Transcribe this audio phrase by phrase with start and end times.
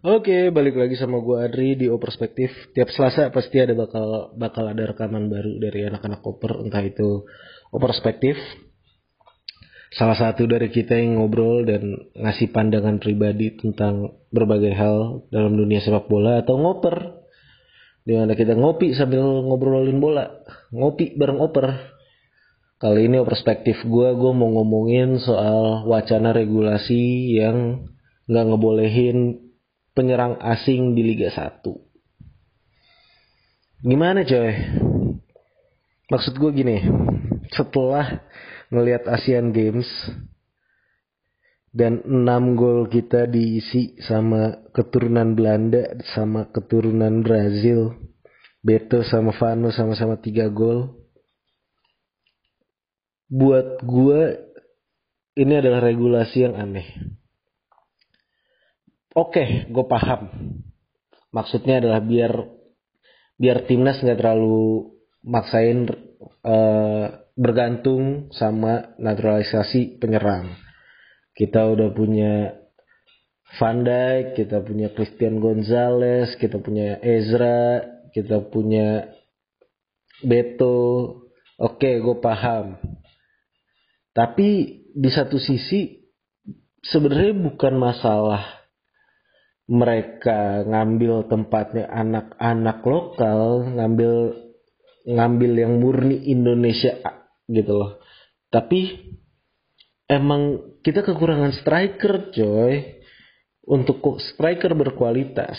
[0.00, 2.48] Oke, balik lagi sama gue Adri di O Perspektif.
[2.72, 7.28] Tiap Selasa pasti ada bakal bakal ada rekaman baru dari anak-anak Koper, entah itu
[7.68, 8.32] O Perspektif.
[9.92, 15.84] Salah satu dari kita yang ngobrol dan ngasih pandangan pribadi tentang berbagai hal dalam dunia
[15.84, 17.20] sepak bola atau ngoper.
[18.00, 20.32] Di mana kita ngopi sambil ngobrolin bola.
[20.72, 21.76] Ngopi bareng oper.
[22.80, 27.84] Kali ini O Perspektif gue, gue mau ngomongin soal wacana regulasi yang
[28.24, 29.49] nggak ngebolehin
[30.00, 31.60] penyerang asing di Liga 1.
[33.84, 34.56] Gimana coy?
[36.08, 36.80] Maksud gue gini,
[37.52, 38.24] setelah
[38.72, 39.84] ngelihat Asian Games
[41.76, 48.00] dan 6 gol kita diisi sama keturunan Belanda sama keturunan Brazil.
[48.64, 50.96] Beto sama Vano sama-sama 3 gol.
[53.28, 54.48] Buat gue
[55.36, 57.19] ini adalah regulasi yang aneh
[59.16, 60.30] oke okay, gue paham
[61.30, 62.32] maksudnya adalah biar
[63.40, 64.92] biar timnas nggak terlalu
[65.24, 65.88] maksain
[66.44, 70.54] uh, bergantung sama naturalisasi penyerang
[71.32, 72.60] kita udah punya
[73.58, 77.82] Van Dijk, kita punya Christian Gonzalez, kita punya Ezra,
[78.14, 79.10] kita punya
[80.22, 81.18] Beto.
[81.58, 82.78] Oke, gue paham.
[84.14, 84.48] Tapi
[84.94, 85.98] di satu sisi
[86.86, 88.59] sebenarnya bukan masalah
[89.70, 94.34] mereka ngambil tempatnya anak-anak lokal, ngambil
[95.06, 96.98] ngambil yang murni Indonesia
[97.46, 98.02] gitu loh.
[98.50, 99.14] Tapi
[100.10, 102.98] emang kita kekurangan striker, coy.
[103.70, 105.54] Untuk striker berkualitas.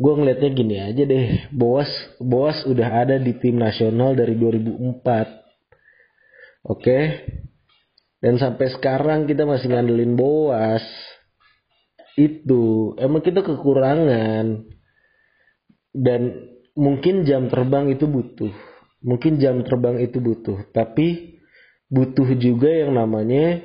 [0.00, 6.64] Gue ngelihatnya gini aja deh, Boas Boas udah ada di tim nasional dari 2004.
[6.64, 6.98] Oke.
[8.24, 10.80] Dan sampai sekarang kita masih ngandelin Boas
[12.16, 12.96] itu.
[12.96, 14.66] Emang kita kekurangan.
[15.96, 16.20] Dan
[16.76, 18.52] mungkin jam terbang itu butuh.
[19.04, 20.66] Mungkin jam terbang itu butuh.
[20.72, 21.38] Tapi
[21.86, 23.62] butuh juga yang namanya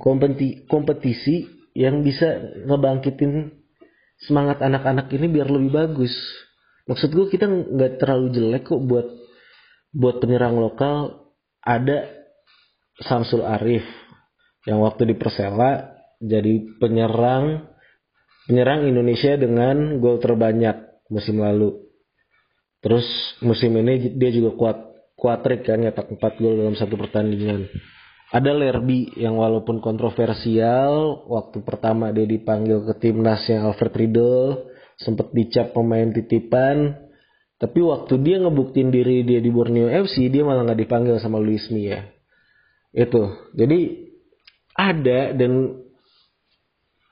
[0.00, 3.62] kompetisi, kompetisi yang bisa ngebangkitin
[4.26, 6.14] semangat anak-anak ini biar lebih bagus.
[6.86, 9.06] Maksud gue kita nggak terlalu jelek kok buat
[9.94, 11.30] buat penyerang lokal.
[11.60, 12.08] Ada
[13.04, 13.84] Samsul Arif
[14.64, 17.64] yang waktu di Persela jadi penyerang
[18.44, 21.80] penyerang Indonesia dengan gol terbanyak musim lalu.
[22.84, 23.04] Terus
[23.40, 24.78] musim ini dia juga kuat
[25.16, 27.68] kuat trik kan nyetak 4 gol dalam satu pertandingan.
[28.30, 34.70] Ada Lerby yang walaupun kontroversial waktu pertama dia dipanggil ke timnasnya Alfred Riedel
[35.00, 36.94] sempat dicap pemain titipan
[37.60, 41.66] tapi waktu dia ngebuktiin diri dia di Borneo FC dia malah nggak dipanggil sama Luis
[41.72, 42.06] Mia
[42.94, 43.80] itu jadi
[44.76, 45.79] ada dan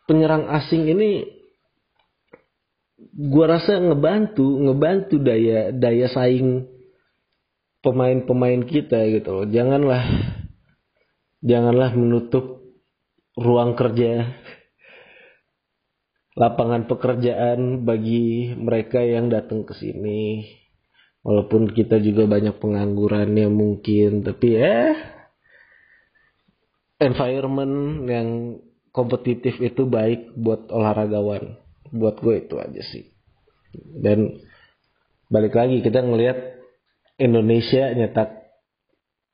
[0.09, 1.29] penyerang asing ini
[3.13, 6.65] gua rasa ngebantu ngebantu daya daya saing
[7.85, 9.47] pemain-pemain kita gitu loh.
[9.47, 10.03] Janganlah
[11.45, 12.65] janganlah menutup
[13.39, 14.35] ruang kerja
[16.39, 20.47] lapangan pekerjaan bagi mereka yang datang ke sini.
[21.27, 24.95] Walaupun kita juga banyak penganggurannya mungkin, tapi ya
[27.03, 28.29] environment yang
[28.98, 31.54] kompetitif itu baik buat olahragawan.
[31.94, 33.14] Buat gue itu aja sih.
[33.78, 34.42] Dan
[35.31, 36.59] balik lagi kita ngelihat
[37.22, 38.50] Indonesia nyetak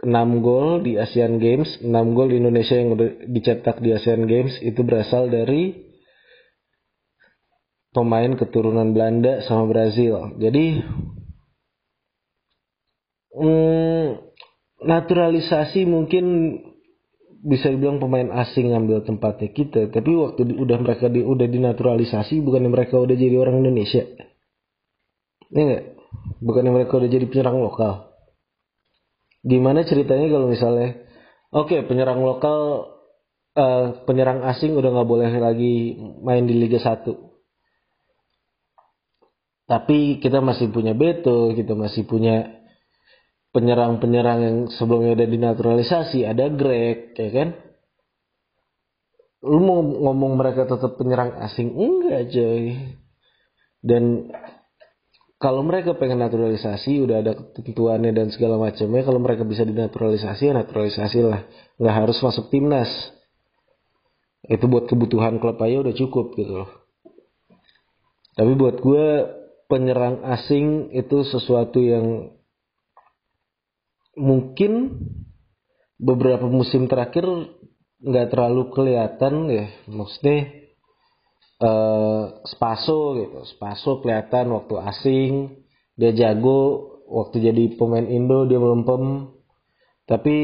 [0.05, 1.81] 6 gol di Asian Games.
[1.81, 2.93] 6 gol Indonesia yang
[3.33, 5.73] dicetak di Asian Games itu berasal dari
[7.97, 10.37] pemain keturunan Belanda sama Brazil.
[10.37, 10.85] Jadi
[13.33, 14.09] hmm,
[14.85, 16.27] naturalisasi mungkin
[17.45, 22.41] bisa dibilang pemain asing ngambil tempatnya kita tapi waktu di, udah mereka di, udah dinaturalisasi
[22.41, 24.01] bukan mereka udah jadi orang Indonesia?
[25.53, 25.85] Ini enggak
[26.41, 28.17] bukan mereka udah jadi penyerang lokal?
[29.45, 31.05] Gimana ceritanya kalau misalnya
[31.53, 32.89] oke okay, penyerang lokal
[33.55, 37.07] uh, penyerang asing udah nggak boleh lagi main di Liga 1
[39.65, 42.64] tapi kita masih punya Beto kita masih punya
[43.55, 47.49] penyerang-penyerang yang sebelumnya udah dinaturalisasi ada Greg ya kan?
[49.47, 51.73] Lu mau ngomong mereka tetap penyerang asing?
[51.79, 52.75] Enggak coy.
[53.85, 54.35] Dan
[55.39, 60.53] kalau mereka pengen naturalisasi udah ada ketentuannya dan segala macamnya kalau mereka bisa dinaturalisasi ya
[60.57, 61.47] naturalisasi lah
[61.79, 62.91] nggak harus masuk timnas.
[64.45, 66.65] Itu buat kebutuhan klub aja udah cukup gitu.
[66.65, 66.85] Loh
[68.35, 69.07] tapi buat gue
[69.71, 72.35] penyerang asing itu sesuatu yang
[74.15, 75.05] mungkin
[75.99, 77.25] beberapa musim terakhir
[78.05, 80.65] nggak terlalu kelihatan ya maksudnya
[81.65, 83.39] uh, Spaso gitu.
[83.57, 85.33] Spaso kelihatan waktu asing
[85.95, 89.31] dia jago, waktu jadi pemain Indo dia melempem.
[90.05, 90.37] Tapi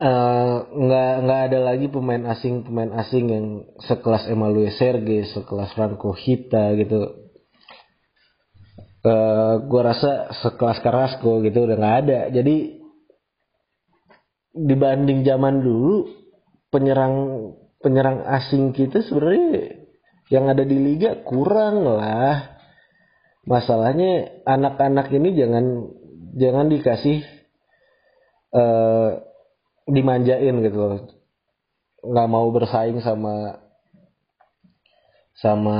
[0.00, 3.46] uh, nggak nggak ada lagi pemain asing pemain asing yang
[3.84, 7.29] sekelas Emmanuel Serge, sekelas Franco Hita gitu.
[9.00, 12.20] Uh, gua rasa sekelas Carrasco gitu udah nggak ada.
[12.28, 12.80] Jadi
[14.52, 16.10] dibanding zaman dulu
[16.68, 17.14] penyerang
[17.80, 19.80] penyerang asing kita sebenarnya
[20.28, 22.60] yang ada di liga kurang lah.
[23.48, 25.64] Masalahnya anak-anak ini jangan
[26.36, 27.24] jangan dikasih
[28.52, 29.24] uh,
[29.88, 31.00] dimanjain gitu loh
[32.00, 33.60] nggak mau bersaing sama
[35.36, 35.78] sama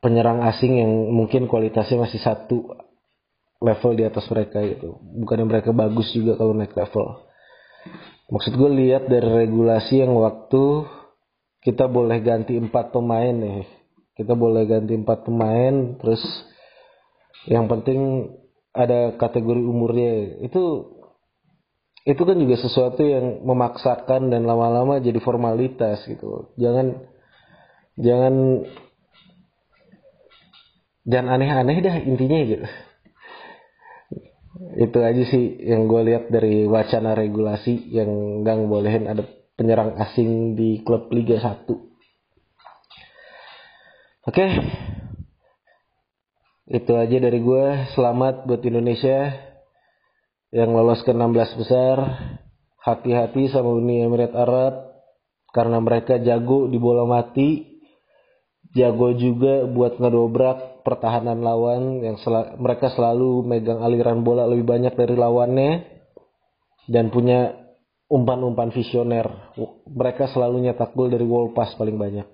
[0.00, 2.72] penyerang asing yang mungkin kualitasnya masih satu
[3.60, 4.96] level di atas mereka gitu.
[5.20, 7.28] Bukannya mereka bagus juga kalau naik level.
[8.32, 10.88] Maksud gue lihat dari regulasi yang waktu
[11.60, 13.68] kita boleh ganti empat pemain nih.
[14.16, 16.20] Kita boleh ganti empat pemain terus
[17.48, 18.32] yang penting
[18.72, 20.40] ada kategori umurnya.
[20.40, 20.96] Itu
[22.08, 26.48] itu kan juga sesuatu yang memaksakan dan lama-lama jadi formalitas gitu.
[26.56, 26.96] Jangan
[28.00, 28.64] jangan
[31.10, 32.66] jangan aneh-aneh dah intinya gitu.
[34.78, 39.26] Itu aja sih yang gue lihat dari wacana regulasi yang nggak bolehin ada
[39.58, 41.90] penyerang asing di klub Liga 1
[44.30, 44.46] oke.
[46.70, 47.64] Itu aja dari gue
[47.98, 49.34] selamat buat Indonesia
[50.54, 51.96] yang lolos ke 16 besar.
[52.80, 55.02] Hati-hati sama Uni Emirat Arab
[55.50, 57.69] karena mereka jago di bola mati
[58.76, 64.94] jago juga buat ngedobrak pertahanan lawan yang sel mereka selalu megang aliran bola lebih banyak
[64.94, 65.70] dari lawannya
[66.86, 67.54] dan punya
[68.10, 69.54] umpan-umpan visioner
[69.90, 72.26] mereka selalu nyetak gol dari wall pass paling banyak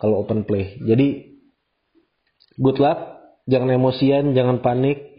[0.00, 1.36] kalau open play jadi
[2.56, 5.16] good luck jangan emosian jangan panik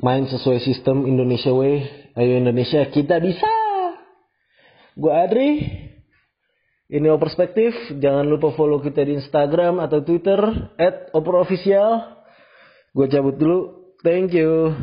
[0.00, 1.74] main sesuai sistem Indonesia Way.
[2.16, 3.48] Ayo Indonesia, kita bisa.
[4.96, 5.50] Gue Adri.
[6.90, 7.70] Ini Perspektif.
[8.02, 10.42] Jangan lupa follow kita di Instagram atau Twitter
[10.74, 12.18] at Official.
[12.90, 13.58] Gue cabut dulu.
[14.02, 14.74] Thank you.